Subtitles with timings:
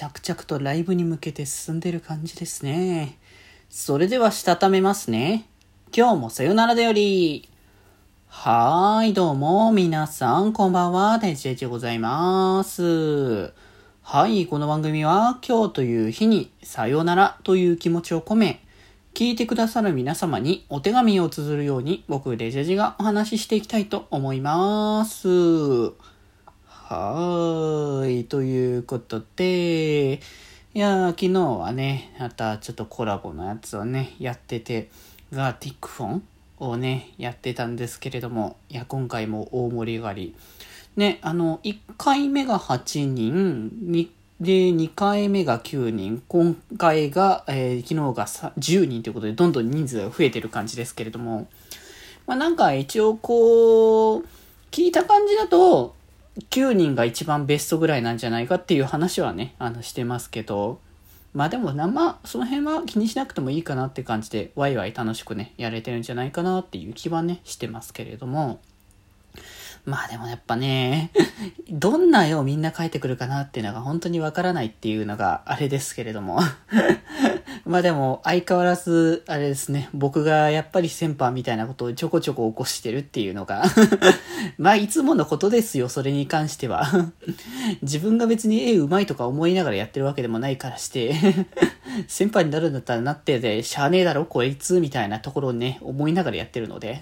[0.00, 3.18] 着々とライブに向けて進んでる感じですね。
[3.68, 5.44] それではしたためますね。
[5.94, 7.46] 今日もさよならだより。
[8.26, 13.52] はーい、どうも、皆さん、こんばんは、デジェジでございます。
[14.00, 18.64] はい、この番組は、今日という日に、さよならという気持ちを込め、
[19.12, 25.92] 聞いてくださる皆様にお手紙を綴るように、僕、デジェジがお話ししていきたいと思います。
[26.92, 30.18] はーい、ということで、い
[30.74, 34.90] や昨日はね、またちょっとコラボのやつをね、やってて、
[35.32, 36.22] ガーティックフォン
[36.58, 40.34] をね、やってたんですけれども、いや、今回も大盛り上がり。
[40.96, 44.08] ね、あの、1回目が8人、
[44.40, 48.26] で、2回目が9人、今回が、えー、昨日が
[48.58, 51.46] 10人ということで、どんどん人数が増えてる感じですけれども、
[52.26, 54.24] まあなんか一応こう、
[54.72, 55.99] 聞いた感じだと、
[56.48, 60.80] 9人が一番ベストぐらいなんじゃないかっていう話はね、あの、してますけど、
[61.32, 68.60] まあでもな、まあ、その辺は気にしなくてもいいかなって感じで、ワイワイ楽しくね、やれてるんじゃないかなっていう気はね、してますけれども、
[69.84, 71.10] まあでもやっぱね、
[71.70, 76.40] どんな絵をみんな描いてくるかなっていうのが本当にわからないっていうのがあれですけれども。
[77.70, 83.62] まあでも相変わらず、あれですね、僕がやっぱり先輩みたいなことをちょこちょこ起こしてるっていうのが。
[84.58, 86.90] まあいつものことですよ、それに関しては。
[87.82, 91.14] 自分が別に絵うまいとか思いながらやってるわけでもないからして。
[92.08, 97.00] 先輩になるんだったらなってで、しゃあねえだろ、こいつ、みたいなところをね、思いながらやってるので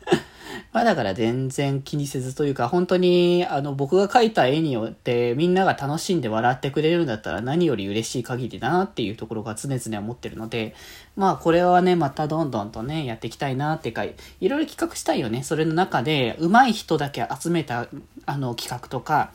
[0.72, 10.74] まあだから全然気にせずというか、本当に、あの、僕が描いた絵によってみんなが楽しんで笑ってくれるんだったら何より嬉しい限りだなっていうところが常々思ってるので、
[11.16, 15.42] まあこれはね、またどんどんとね、やっていきたいなってか、いろいろ企画したいよね。
[15.42, 17.86] それの中で、上手い人だけ集めた、
[18.26, 19.32] あの、企画とか、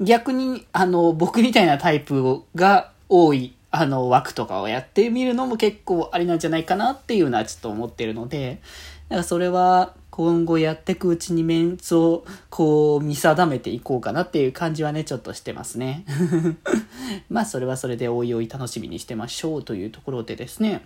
[0.00, 8.60] 逆に、あの、僕みたいなタイプが多いあの、枠とかをやってみるのも結構ありなんじゃないかなっていうのはちょっと思ってるので、
[9.08, 16.04] だかそれは今後やっていくうちにメンツをこう見定めていこうかなっていう感じはね、ちょっとしてますね。
[17.30, 20.84] まあそれはそれでおいおい楽しみにしてましょうというところでですね。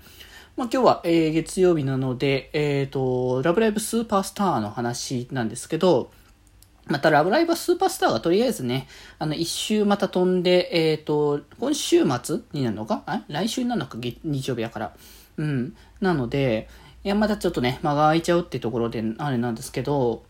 [0.56, 6.12] まあ今日は、えー、月曜日なので、えっ、ー、と、ラブライブスーパースターの話なんですけど、
[6.86, 8.86] また、ラブライブスーパースターがとりあえずね、
[9.18, 13.02] あの、一周また飛んで、えっ、ー、と、今週末になるのか？
[13.06, 13.98] あ来週になるのか？
[13.98, 14.96] 日曜日だから。
[15.36, 15.76] うん。
[16.00, 16.68] なので、
[17.02, 20.22] いや、またちょっとね、間が空いちゃうってところで、あれなんですけど、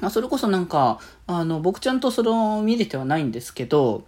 [0.00, 4.04] まあ、それこそなんか、あの、僕ちゃんとその、見れてはないんですけど、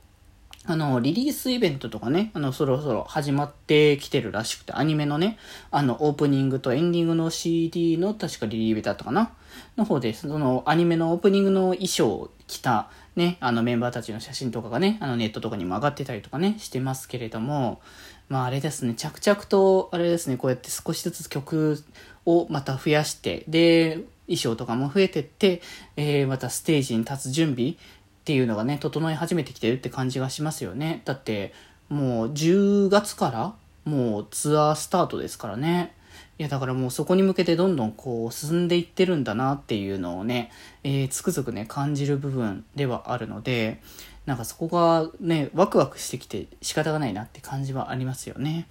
[0.65, 5.37] あの、リリースイベントとかね、あの、そろそろ始まってきてるらしくて、アニメのね、
[5.71, 9.33] あの、オープニングとエンディングの CD の確かリリーベだったかな？
[9.77, 17.81] の方で、その、アニメのオープニングの衣装を着た、ね、あのメンバーたちの写真とかがね、あのネットとかにも上がってたりとかね、してますけれども、
[18.29, 21.83] まああれですね、着々と、あれですね、こうやって少しずつ曲
[22.25, 25.61] をまた増やして、で、衣装とかも増えてって、
[25.97, 27.75] えー、またステージに立つ準備っ
[28.25, 31.03] ていうのがね、整い始めてきてるって感じがしますよね。
[31.05, 31.53] だって、
[31.89, 35.95] もう10月からもうツアースタートですからね。
[36.39, 40.51] いや、だからもうそこに向けてどんどんこう進んでいってるんだなっていうのをね、
[40.85, 43.81] えー、つくづくね、感じる部分ではあるので、
[44.27, 48.69] なんかそこがね、ワクワクしてきて仕方がないなって感じはありますよね。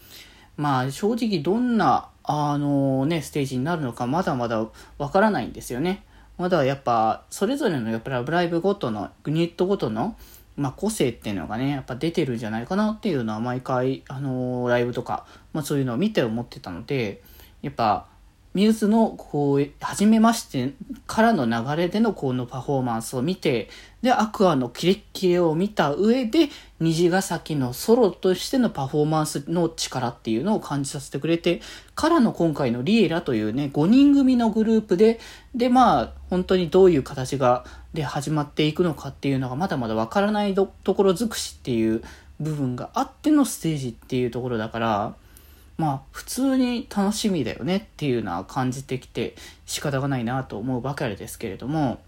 [0.57, 4.65] まあ正直どんな、あのね、ステージになるのかまだまだ
[4.97, 6.03] わからないんですよね。
[6.37, 10.15] まだやっぱ、それぞれのやっぱラブライブごとの、ユニットごとの、
[10.57, 17.21] まあ、個性っていうのがね、やっぱ出てるんじゃないかなっていうのは毎回、あの、ライブとか、まあそういうのを見て思ってたので、
[17.61, 18.07] やっぱ、
[18.53, 20.73] ミューズの、こう、初めまして
[21.07, 23.69] からの流れでのこのパフォーマンスを見て、
[24.01, 26.49] で、アクアのキレッキレを見た上で、
[26.81, 31.61] 虹ヶ崎のソロとしてのパフォーマンスの力っていうのを感じさせてくれて、
[31.95, 35.21] からの今回のリエラというね、5人組のグループで、
[35.55, 42.01] で、まあ、本当にどういう形が、で始まっていくのかっていうのがまだまだわからないところ尽くしっていう
[42.39, 45.15] 部分があってのステージっていうところだから、
[45.81, 49.33] まあ普通に楽しみだよねっていうのは感じてきて
[49.65, 51.99] 仕方がないなと思うばかりですけれども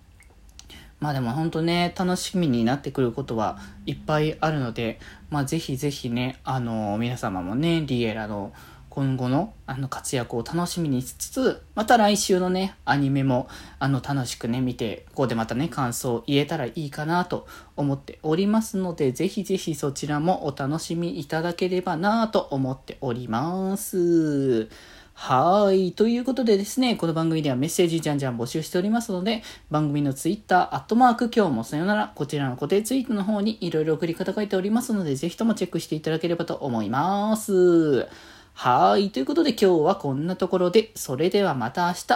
[0.99, 4.99] まあでも本当ね楽しみになってくることはいっぱいあるので
[5.31, 8.53] まあぜひぜひねあの皆様もねリエラの
[8.93, 13.47] 今後のあの活躍を楽しみにしつつ、また来週のね、アニメも
[13.79, 24.69] あの楽しくね、見て、ここでまたね、感想を言えたらいいかなと思っておりますので、ぜひぜひそちらもお楽しみいただければなと思っております。
[25.15, 25.93] はい。
[25.93, 29.41] ということでですね、この番組ではメッセージじゃんじゃん募集しておりますので、
[29.71, 38.07] 番組のツイッター、アットマーク、今日もさよなら、こちらの固定ツイートの方にいろいろ送り方書いておりますので、ぜひともチェックしていただければと思います。
[38.53, 39.09] はい。
[39.11, 42.07] ということで今日はこんなところで、それではまた明日。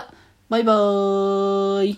[0.50, 1.96] バイバーイ。